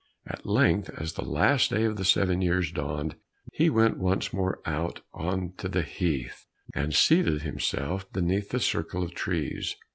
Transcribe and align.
At 0.25 0.47
length, 0.47 0.89
as 0.97 1.13
the 1.13 1.21
last 1.23 1.69
day 1.69 1.83
of 1.83 1.95
the 1.95 2.05
seven 2.05 2.41
years 2.41 2.71
dawned, 2.71 3.17
he 3.53 3.69
went 3.69 3.99
once 3.99 4.33
more 4.33 4.59
out 4.65 5.01
on 5.13 5.53
to 5.57 5.67
the 5.69 5.83
heath, 5.83 6.47
and 6.73 6.91
seated 6.91 7.43
himself 7.43 8.11
beneath 8.11 8.49
the 8.49 8.59
circle 8.59 9.03
of 9.03 9.13
trees. 9.13 9.75